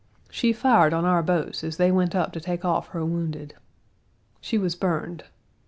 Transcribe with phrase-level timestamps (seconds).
[0.31, 3.53] She fired on our boats as they went up to take off her wounded.
[4.39, 5.25] She was burned.